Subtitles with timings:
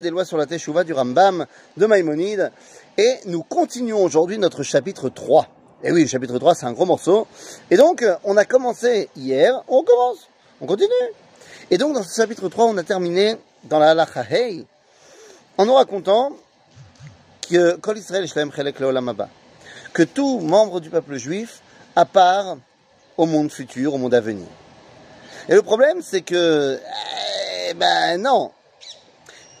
[0.00, 1.44] des lois sur la Teshuvah du Rambam
[1.76, 2.52] de Maïmonide
[2.96, 5.48] et nous continuons aujourd'hui notre chapitre 3.
[5.82, 7.26] Et oui, le chapitre 3 c'est un gros morceau.
[7.68, 10.28] Et donc on a commencé hier, on commence,
[10.60, 10.88] on continue.
[11.72, 14.66] Et donc dans ce chapitre 3 on a terminé dans la halacha Hey
[15.56, 16.30] en nous racontant
[17.50, 17.98] que Kol
[19.92, 21.60] que tout membre du peuple juif
[21.96, 22.56] a part
[23.16, 24.46] au monde futur, au monde à venir.
[25.48, 26.78] Et le problème c'est que,
[27.68, 28.52] eh ben non,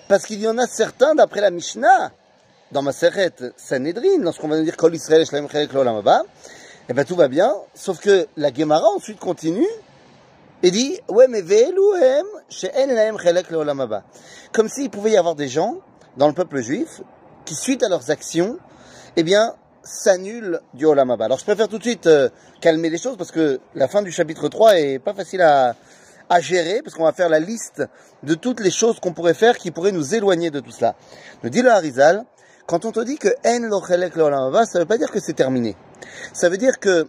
[0.08, 2.12] parce qu'il y en a certains, d'après la Mishnah,
[2.72, 5.70] dans ma Maseret Sanhedrin, lorsqu'on va nous dire Kol Israël Chelek
[6.90, 9.66] eh ben tout va bien, sauf que la Gemara ensuite continue
[10.62, 13.46] et dit Ouais, mais Ve'eluhem She'en Lahem Chelek
[14.52, 15.76] Comme s'il pouvait y avoir des gens
[16.16, 17.02] dans le peuple juif
[17.44, 18.58] qui, suite à leurs actions,
[19.16, 22.30] eh bien, s'annulent du Olam Alors je préfère tout de suite euh,
[22.62, 25.76] calmer les choses parce que la fin du chapitre 3 est pas facile à,
[26.28, 27.82] à gérer, parce qu'on va faire la liste
[28.22, 30.94] de toutes les choses qu'on pourrait faire qui pourraient nous éloigner de tout cela.
[31.42, 32.24] Le dit le Harizal,
[32.66, 35.76] quand on te dit que En lochelek ça ne veut pas dire que c'est terminé.
[36.32, 37.08] Ça veut dire que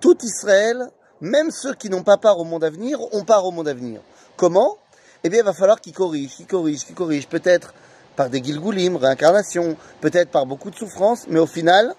[0.00, 3.52] tout Israël, même ceux qui n'ont pas part au monde à venir, ont part au
[3.52, 4.00] monde à venir.
[4.36, 4.76] Comment?
[5.24, 7.28] Eh bien, il va falloir qu'ils corrigent, qu'ils corrigent, qu'ils corrigent.
[7.28, 7.74] Peut-être
[8.16, 11.94] par des gilgoulim, réincarnation, peut-être par beaucoup de souffrances, mais au final,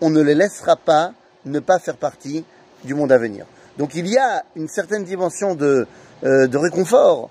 [0.00, 1.12] on ne les laissera pas
[1.44, 2.44] ne pas faire partie
[2.84, 3.46] du monde à venir.
[3.77, 5.87] Donc il y a une certaine dimension de,
[6.23, 7.29] euh, de réconfort,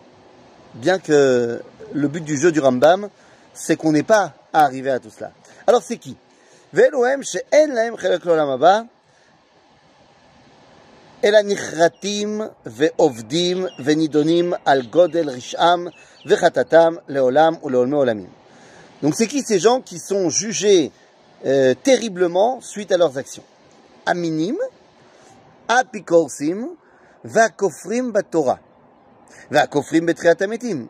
[0.75, 1.61] bien que
[1.93, 3.09] le but du jeu du Rambam,
[3.55, 5.33] c'est qu'on n'est pas arrivé à tout cela.
[5.67, 6.17] Alors c'est qui
[11.25, 15.87] אלא נחרטים ועובדים ונידונים על גודל רשעם
[16.27, 18.31] וחטאתם לעולם ולעולמי עולמים.
[19.03, 20.93] Donc c'est qui ces gens qui sont jugés
[21.45, 23.43] euh, terriblement suite à leurs actions
[24.07, 24.57] Aminim,
[25.70, 26.76] האפיקורסים
[27.26, 28.56] והכופרים בתורה,
[29.52, 30.88] והכופרים בתחיית המתים,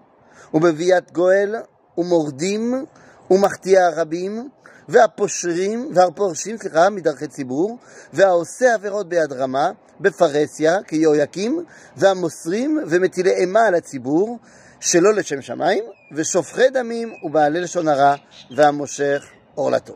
[0.54, 1.56] ובביאת גואל,
[1.98, 2.86] ומורדים,
[3.32, 4.50] ומחטיאה רבים,
[4.90, 7.78] והפושרים, והפורשים, סליחה, מדרכי ציבור,
[8.14, 11.66] והעושה עבירות ביד רמה, בפרהסיה, כיהויקים,
[11.98, 14.40] והמוסרים ומטילי אימה על הציבור,
[14.80, 18.16] שלא לשם שמיים, ושופכי דמים ובעלי לשון הרע,
[18.56, 19.26] והמושך
[19.56, 19.96] עורלתו.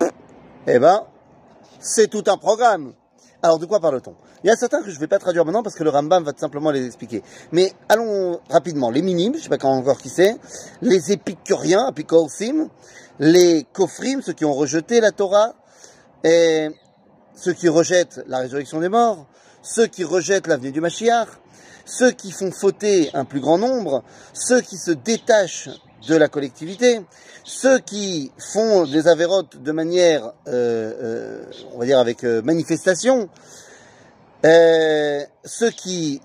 [0.66, 0.98] Eh ben,
[1.78, 2.94] c'est tout un programme.
[3.44, 4.14] Alors de quoi parle-t-on?
[4.42, 6.24] Il y a certains que je ne vais pas traduire maintenant parce que le Rambam
[6.24, 7.22] va tout simplement les expliquer.
[7.52, 8.88] Mais allons rapidement.
[8.88, 10.34] Les minimes, je ne sais pas encore qui c'est,
[10.80, 12.70] les épicuriens, apikorsim,
[13.18, 15.52] les kofrim, ceux qui ont rejeté la Torah,
[16.24, 16.70] et
[17.34, 19.26] ceux qui rejettent la résurrection des morts,
[19.60, 21.28] ceux qui rejettent l'avenir du Mashiach,
[21.84, 25.68] ceux qui font fauter un plus grand nombre, ceux qui se détachent
[26.06, 27.00] de la collectivité,
[27.44, 31.44] ceux qui font des avérotes de manière, euh, euh,
[31.74, 33.28] on va dire avec euh, manifestation,
[34.42, 36.20] ceux qui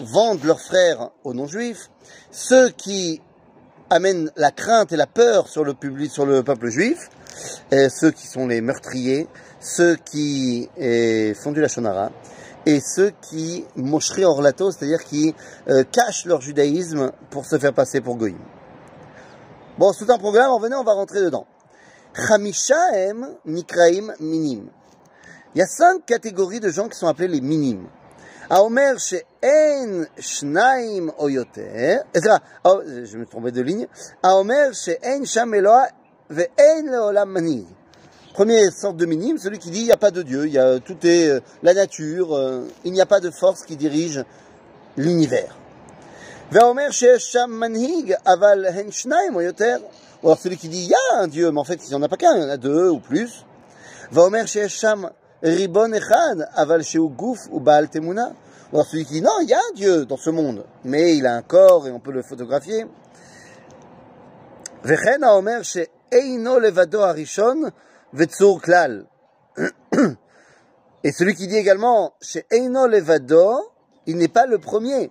[0.00, 1.90] vendent leurs frères aux non-juifs,
[2.30, 3.20] ceux qui
[3.90, 7.08] amènent la crainte et la peur sur le peuple juif,
[7.72, 9.26] ceux qui sont les meurtriers,
[9.60, 10.68] ceux qui
[11.42, 12.12] font du lachonara,
[12.64, 15.34] et ceux qui moshri orlato, c'est-à-dire qui
[15.90, 18.38] cachent leur judaïsme pour se faire passer pour goïm.
[19.78, 21.46] Bon, c'est un programme, venait, on va rentrer dedans.
[22.12, 24.66] Chamishaem Nikraim Minim.
[25.54, 27.86] Il y a cinq catégories de gens qui sont appelés les minimes.
[28.50, 32.00] Aomer she'en shnaim oyoter.
[32.64, 33.86] Oh, je me trompais de ligne.
[34.24, 35.86] Aomer she'en sham Eloa
[36.28, 37.64] ve'en leolam mani.
[38.34, 40.58] Première sorte de minime, celui qui dit il n'y a pas de Dieu, il y
[40.58, 44.24] a, tout est euh, la nature, euh, il n'y a pas de force qui dirige
[44.96, 45.56] l'univers.
[46.50, 51.28] Vaomer Shesham Manhig, Aval Henshnaim ou Ou alors celui qui dit, il y a un
[51.28, 52.88] Dieu, mais en fait, il n'y en a pas qu'un, il y en a deux
[52.88, 53.44] ou plus.
[54.10, 55.10] Vaomer Shesham
[55.42, 58.32] Ribon Echad, Aval Sheu Gouf ou Baal Temuna.
[58.72, 61.16] Ou alors celui qui dit, non, il y a un Dieu dans ce monde, mais
[61.16, 62.86] il a un corps et on peut le photographier.
[64.84, 67.70] Vechen Aomer Sheino Levado Harishon,
[68.14, 69.04] Vetsur Klal.
[71.04, 73.70] Et celui qui dit également, chez Eino Levado,
[74.06, 75.10] il n'est pas le premier.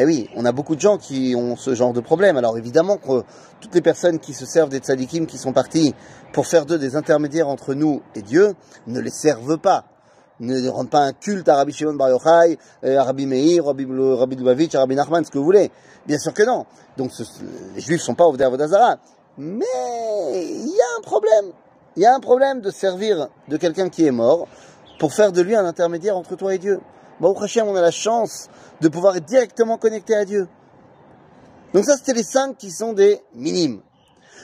[0.00, 2.36] eh oui, on a beaucoup de gens qui ont ce genre de problème.
[2.36, 3.22] Alors évidemment que
[3.60, 5.94] toutes les personnes qui se servent des tzadikim, qui sont partis
[6.32, 8.54] pour faire d'eux des intermédiaires entre nous et Dieu,
[8.86, 9.84] ne les servent pas.
[10.40, 13.86] ne rendent pas un culte à Rabbi Shimon Bar Yochai, euh, à Rabbi Meir, Rabbi,
[13.88, 15.70] Rabbi Lubavitch, à Rabbi Nachman, ce que vous voulez.
[16.06, 16.66] Bien sûr que non.
[16.96, 17.10] Donc
[17.74, 18.98] les juifs sont pas au Vodazara.
[19.36, 19.64] Mais
[20.32, 21.52] il y a un problème.
[21.96, 24.46] Il y a un problème de servir de quelqu'un qui est mort
[24.98, 26.80] pour faire de lui un intermédiaire entre toi et Dieu.
[27.19, 28.49] Bon, au on a la chance
[28.81, 30.47] de pouvoir être directement connecté à Dieu.
[31.73, 33.81] Donc ça, c'était les cinq qui sont des minimes.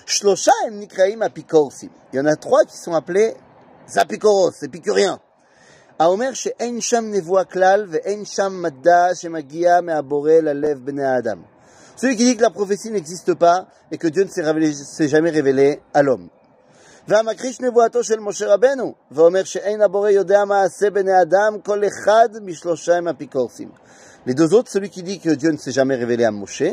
[0.06, 1.90] Shlosha nikraim apikorsim.
[2.14, 3.36] Il y en a trois qui sont appelés
[3.96, 5.20] apikoros, épicuriens.
[6.00, 11.42] האומר שאין שם נבואה כלל ואין שם מדע שמגיע מהבורא ללב בני האדם.
[11.98, 15.82] Celui qui dit que la prophétie n'existe pas et que Dieu ne s'est jamais révélé
[15.94, 16.30] à l'homme.
[17.08, 22.96] והמכחיש נבואתו של משה רבנו, ואומר שאין הבורא יודע מעשה בני אדם, כל אחד משלושה
[22.96, 23.70] הם אפיקורסים.
[24.26, 26.64] Les deux autres, celui qui dit que Dieu ne s'est jamais révélé à Moshe,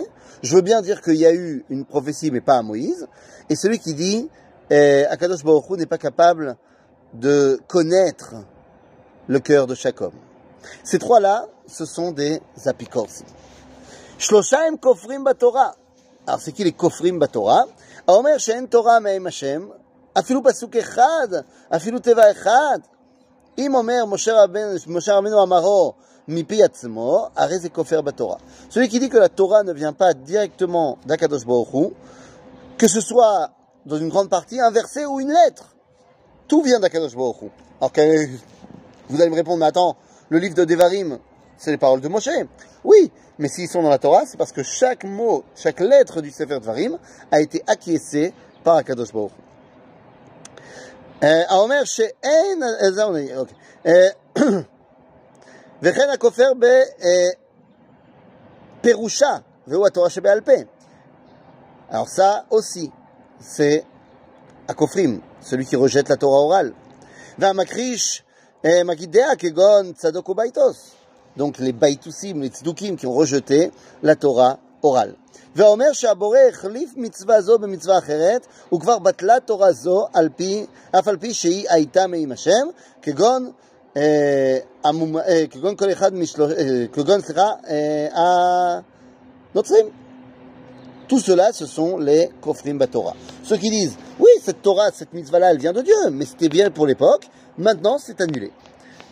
[0.42, 3.06] je veux bien dire qu'il y a eu une prophétie mais pas à Moïse,
[3.48, 4.28] et celui qui dit
[4.68, 6.56] eh, Akadosh Baruch Hu n'est pas capable
[7.14, 8.34] de connaître
[9.28, 10.18] le cœur de chaque homme.
[10.82, 13.26] Ces trois-là, ce sont des apikorsim.
[14.18, 15.76] Shloshaim kofrim batora.
[16.26, 17.64] Alors c'est qui les kofrim batora
[18.08, 19.68] האומר שאין תורה מהם השם,
[20.18, 21.28] אפילו פסוק אחד,
[21.76, 22.78] אפילו טבע אחד.
[23.58, 25.92] אם אומר משה רבנו, משה רבנו אמרו
[26.28, 28.36] מפי עצמו, הרי זה כופר בתורה.
[28.70, 31.94] Celui qui dit que la Torah ne vient pas directement d'Akadosh Baruch Hu,
[32.78, 33.50] que ce soit
[33.86, 35.76] dans une grande partie un verset ou une lettre,
[36.48, 37.50] tout vient d'Akadosh Baruch Hu.
[37.80, 37.92] Alors
[39.08, 39.96] vous allez me répondre, mais attends,
[40.28, 41.18] le livre de Devarim,
[41.56, 42.28] c'est les paroles de Moshe.
[42.84, 46.30] Oui, mais s'ils sont dans la Torah, c'est parce que chaque mot, chaque lettre du
[46.30, 46.98] Sefer Devarim
[47.30, 48.34] a été acquiescée
[48.64, 49.42] par Akadosh Baruch Hu.
[51.22, 52.62] האומר שאין,
[52.94, 53.56] זהו, אוקיי.
[55.82, 56.52] וכן הכופר
[58.80, 60.52] בפירושה, והוא התורה שבעל פה.
[61.90, 62.90] Alors ça aussi,
[63.40, 63.84] c'est
[64.68, 66.72] הכופרים, celui qui rejette la Torah orale.
[67.38, 68.22] והמכחיש
[68.84, 70.92] מגידיה כגון צדוק ובייטוס.
[71.36, 73.70] Donc les baïtoussim, les tzdukim qui ont rejeté
[74.02, 75.14] la Torah orale.
[75.56, 80.66] ואומר שהבורא החליף מצווה זו במצווה אחרת, וכבר בטלה תורה זו על פי,
[80.98, 82.66] אף על פי שהיא הייתה מעם השם,
[83.02, 83.50] כגון,
[83.96, 86.52] אה, המומ, אה, כגון כל אחד משלוש...
[86.52, 87.50] אה, כגון, סליחה,
[89.54, 89.86] הנוצרים.
[91.08, 93.14] Tout cela, ce sont les kofrim Torah.
[93.44, 96.68] Ceux qui disent, oui, cette Torah, cette mitzvah-là, elle vient de Dieu, mais c'était bien
[96.68, 97.28] pour l'époque,
[97.58, 98.50] maintenant c'est annulé.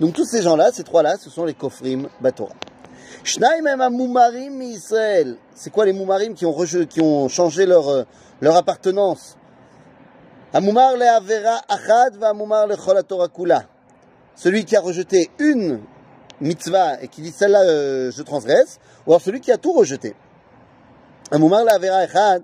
[0.01, 2.57] Donc tous ces gens-là, ces trois-là, ce sont les kofrim Batorah.
[5.56, 6.56] C'est quoi les moumarim qui ont,
[6.90, 8.04] qui ont changé leur, euh,
[8.42, 9.38] leur appartenance?
[10.54, 13.66] Amoumar le Avera Achad va Amoumar le Torah Kula.
[14.36, 15.82] Celui qui a rejeté une
[16.42, 20.16] mitzvah et qui dit celle-là euh, je transgresse, ou alors celui qui a tout rejeté.
[21.32, 22.44] Amoumar le Avera Achad,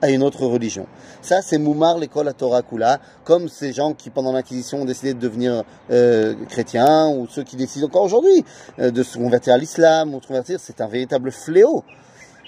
[0.00, 0.86] à une autre religion.
[1.22, 5.14] Ça, c'est Moumar l'école à Torah Kula, comme ces gens qui, pendant l'Inquisition, ont décidé
[5.14, 8.44] de devenir euh, chrétiens, ou ceux qui décident encore aujourd'hui
[8.78, 11.84] euh, de se convertir à l'islam, ou de se convertir, c'est un véritable fléau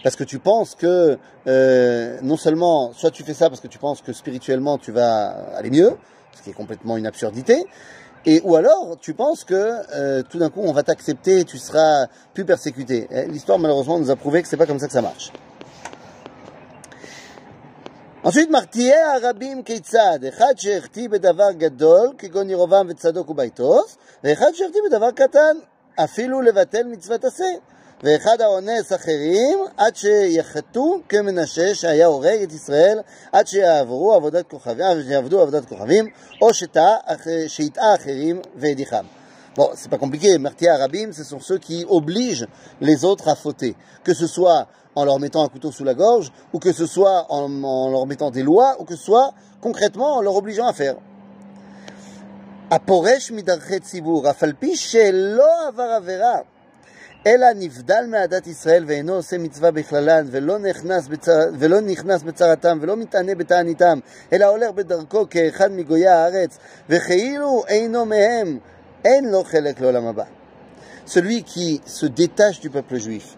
[0.03, 3.79] parce que tu penses que euh, non seulement, soit tu fais ça parce que tu
[3.79, 5.97] penses que spirituellement tu vas aller mieux,
[6.37, 7.67] ce qui est complètement une absurdité,
[8.27, 11.59] et ou alors tu penses que euh, tout d'un coup on va t'accepter et tu
[11.59, 13.09] seras plus persécuté.
[13.29, 15.33] L'histoire malheureusement nous a prouvé que c'est pas comme ça que ça marche
[18.26, 20.20] ensuite, מרתיעי הרבים כיצד?
[20.30, 25.58] אחד שהחטיא בדבר גדול, כגון ירובעם וצדוק ובייטוס, ואחד שהחטיא בדבר קטן,
[26.04, 27.46] אפילו לבטל מצוות עשה.
[28.04, 33.00] ואחד האונס אחרים עד שיחטאו כמנשה שהיה הורג את ישראל
[33.32, 36.08] עד שיעברו עבודת כוכבים, שיעבדו עבודת כוכבים
[36.42, 36.54] או
[37.48, 39.06] שיטעה אחרים והדיחם.
[39.56, 40.38] Bon, c'est pas compliqué.
[40.38, 42.46] Martia Arabim, ce sont ceux qui obligent
[42.82, 43.74] les autres à fauter.
[44.04, 47.26] Que ce soit en leur mettant un couteau sous la gorge, ou que ce soit
[47.30, 50.74] en, en leur mettant des lois, ou que ce soit concrètement en leur obligeant à
[50.74, 50.96] faire.
[52.72, 56.40] הפורש מדרכי ציבור, אף על פי שלא עבר עבירה,
[57.28, 61.40] אלא נבדל מעדת ישראל ואינו עושה מצווה בכללן ולא נכנס, בצר...
[61.60, 64.00] ולא נכנס בצרתם ולא מתענה בתעניתם
[64.34, 66.58] אלא הולך בדרכו כאחד מגויי הארץ
[66.90, 68.60] וכאילו אינו מהם
[69.06, 70.24] אין לו חלק לעולם הבא.
[71.08, 73.38] Celui qui se détache du peuple juif,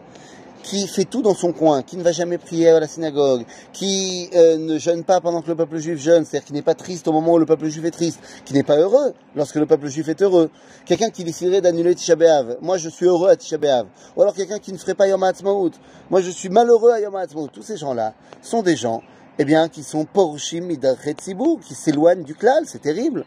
[0.68, 4.30] qui fait tout dans son coin, qui ne va jamais prier à la synagogue, qui
[4.36, 7.08] euh, ne jeûne pas pendant que le peuple juif jeûne, c'est-à-dire qui n'est pas triste
[7.08, 9.88] au moment où le peuple juif est triste, qui n'est pas heureux lorsque le peuple
[9.88, 10.50] juif est heureux.
[10.86, 12.58] Quelqu'un qui déciderait d'annuler Tisha B'Av.
[12.62, 13.88] Moi, je suis heureux à Tisha B'Av.
[14.18, 15.72] Ou alors quelqu'un qui ne ferait pas Yom HaAtzmaut.
[16.10, 17.48] Moi, je suis malheureux à Yom HaAtzmaut.
[17.48, 19.02] Tous ces gens-là sont des gens,
[19.40, 22.64] eh bien, qui sont porushim midachet qui s'éloignent du klal.
[22.66, 23.24] C'est terrible.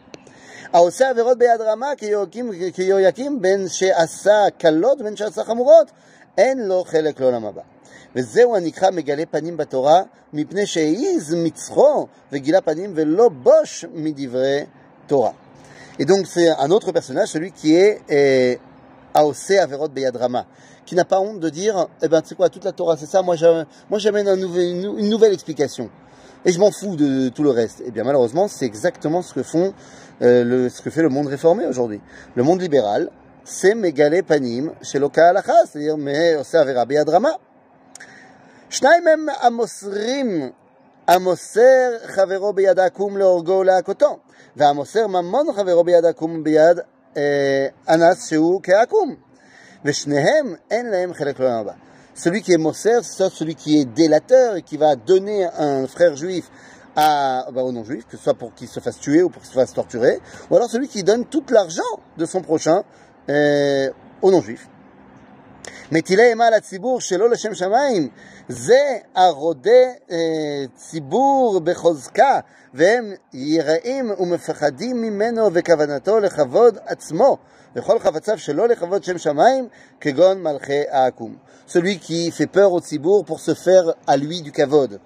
[0.73, 1.87] העושה עבירות ביד רמה
[2.73, 5.91] כיהויקים בין שעשה קלות ובין שעשה חמורות
[6.37, 7.61] אין לו חלק לעולם הבא.
[8.15, 10.01] וזהו הנקרא מגלה פנים בתורה,
[10.33, 14.65] מפני שהעיז מצחו וגילה פנים ולא בוש מדברי
[15.07, 15.31] תורה.
[15.99, 18.59] Et donc c'est un autre personnage, celui qui est eh,
[19.13, 20.45] Aosé Averot Beyad Rama,
[20.85, 23.05] qui n'a pas honte de dire, eh ben tu sais quoi, toute la Torah c'est
[23.05, 25.89] ça, moi j'amène un nouvel, une, une nouvelle explication.
[26.43, 27.83] Et je m'en fous de tout le reste.
[27.85, 29.73] Et bien malheureusement, c'est exactement ce que font,
[30.23, 32.01] euh, le, ce que fait le monde réformé aujourd'hui.
[32.35, 33.11] Le monde libéral,
[33.45, 37.31] c'est Megale Panim chez Loka Halacha, c'est-à-dire mais עושה עבירה ביד רמה.
[38.69, 40.51] שניים הם המוסרים,
[41.07, 44.17] המוסר חברו ביד עקום להורגו ולהכותו,
[44.55, 46.79] והמוסר ממון חברו ביד עקום ביד
[47.17, 49.15] אה, אנס שהוא כעקום.
[49.85, 51.73] ושניהם אין להם חלק לעולם הבא.
[52.13, 56.15] Celui qui est Moser, c'est celui qui est délateur et qui va donner un frère
[56.15, 56.51] juif
[56.95, 59.49] à, bah, au non-juif, que ce soit pour qu'il se fasse tuer ou pour qu'il
[59.49, 61.81] se fasse torturer, ou alors celui qui donne tout l'argent
[62.17, 62.83] de son prochain
[63.29, 63.33] euh,
[64.21, 64.67] aux non-juifs.
[65.91, 68.09] מטילי אימה לציבור שלא לשם שמיים,
[68.49, 69.71] זה הרודה
[70.75, 72.39] ציבור בחוזקה,
[72.73, 77.37] והם יראים ומפחדים ממנו וכוונתו לכבוד עצמו,
[77.75, 79.67] וכל חפציו שלא לכבוד שם שמיים,
[80.01, 81.35] כגון מלכי העקום.
[81.67, 84.99] Celui qui fait peur au ציבור pour se faire à lui du kavod.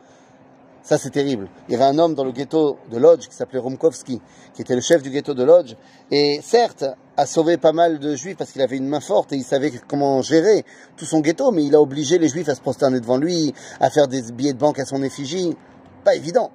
[0.84, 1.48] Ça, c'est terrible.
[1.67, 4.22] Il y avait un homme dans le ghetto de Lodz qui s'appelait Romkowski,
[4.53, 5.75] qui était le chef du ghetto de Lodz,
[6.12, 6.86] et certes,
[7.17, 9.72] a sauvé pas mal de juifs parce qu'il avait une main forte et il savait
[9.88, 10.63] comment gérer
[10.95, 13.89] tout son ghetto, mais il a obligé les juifs à se prosterner devant lui, à
[13.89, 15.57] faire des billets de banque à son effigie.
[16.03, 16.51] Pas évident.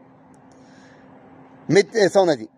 [1.69, 2.49] Mais ça, on a dit.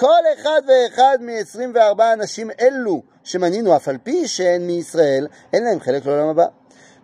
[0.00, 6.06] כל אחד ואחד מ-24 אנשים אלו שמנינו אף על פי שאין מישראל, אין להם חלק
[6.06, 6.46] לעולם הבא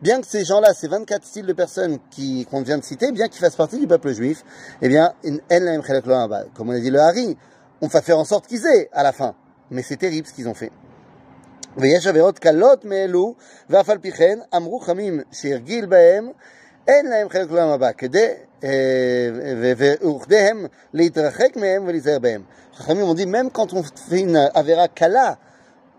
[0.03, 3.29] bien que ces gens-là, ces 24 styles de personnes qui, qu'on vient de citer, bien
[3.29, 4.45] qu'ils fassent partie du peuple juif,
[4.83, 5.13] eh bien,
[6.55, 7.37] comme on a dit le Hari,
[7.81, 9.35] on va faire en sorte qu'ils aient à la fin.
[9.71, 10.71] Mais c'est terrible ce qu'ils ont fait.
[11.77, 13.35] ויש עבירות קלות מאלו,
[13.71, 16.31] ואף על פי כן אמרו חמים שהרגיל בהם,
[16.89, 18.29] אין להם חלק לעולם הבא, כדי,
[20.03, 22.43] וכדיהם להתרחק מהם ולהיזהר בהם.
[22.77, 25.33] חכמים אומרים, même quand on fait une עבירה קלה,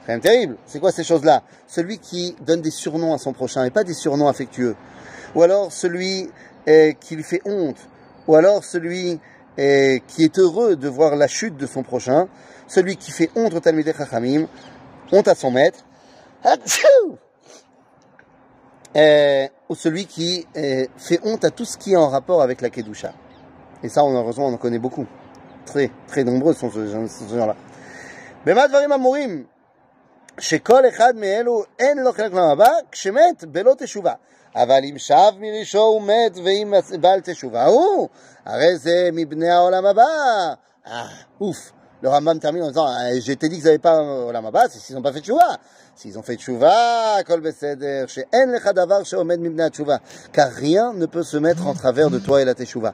[0.00, 0.56] C'est quand même terrible.
[0.66, 1.42] C'est quoi ces choses-là?
[1.66, 4.76] Celui qui donne des surnoms à son prochain et pas des surnoms affectueux.
[5.34, 6.30] Ou alors celui
[6.66, 7.76] eh, qui lui fait honte.
[8.26, 9.20] Ou alors celui
[9.58, 12.28] eh, qui est heureux de voir la chute de son prochain.
[12.66, 14.46] Celui qui fait honte au Talmudé Chachamim,
[15.12, 15.84] honte à son maître.
[18.92, 22.70] Eh, ou celui qui fait honte à tout ce qui est en rapport avec la
[22.70, 23.12] Kedusha.
[23.84, 25.06] Et ça, heureusement, on en connaît beaucoup.
[25.64, 27.54] Très, très nombreux sont ce genre-là.
[30.39, 34.13] שכל אחד מאלו אין לו חלק לעולם הבא, כשמת בלא תשובה.
[34.55, 38.09] אבל אם שב מראשו הוא מת, ואם בעל תשובה הוא,
[38.45, 40.03] הרי זה מבני העולם הבא.
[40.87, 41.07] אה,
[41.41, 41.71] אוף.
[42.01, 42.87] Le Rambam termine en disant
[43.19, 45.57] Je t'ai dit qu'ils n'avaient pas Olam Abba, c'est s'ils n'ont pas fait Tchouva.
[45.95, 49.99] S'ils ont fait Tchouva, Kol Beseder, She'en lecha davar she'omed mibnei Tchouva.
[50.31, 52.93] Car rien ne peut se mettre en travers de toi et la Tchouva.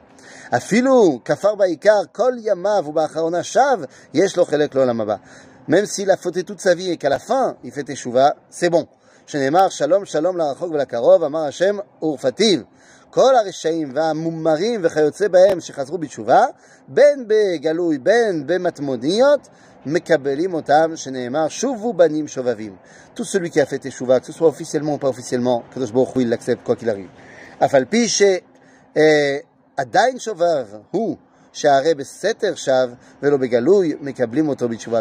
[0.52, 5.20] Afilu, kafar ba'ikar, kol yamav ou ba'acharona shav, yesh lo chelek lo Olam Abba
[5.68, 8.70] même s'il a fauté toute sa vie et qu'à la fin il fait teshuva, c'est
[8.70, 8.86] bon.
[9.26, 12.60] שנאמר שלום שלום לרחוק ולקרוב, אמר השם ורפתיו.
[13.10, 16.44] כל הרשעים והמומרים וכיוצא בהם שחזרו בתשובה,
[16.88, 19.48] בין בגלוי בין במטמוניות,
[19.86, 22.76] מקבלים אותם, שנאמר שובו בנים שובבים.
[23.14, 26.10] Tout celui qui a fait teshuva, que ce soit officiellement ou pas officiellement, הקדוש ברוך
[26.10, 27.10] הוא il l'accepte quoi qu'il arrive.
[27.64, 31.16] אף על פי שעדיין שובב הוא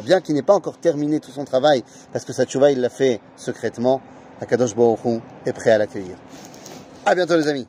[0.03, 2.89] Bien qu'il n'ait pas encore terminé tout son travail, parce que sa tchouva, il l'a
[2.89, 4.01] fait secrètement,
[4.41, 6.17] Akadosh Baruch Hu est prêt à l'accueillir.
[7.05, 7.67] À bientôt les amis.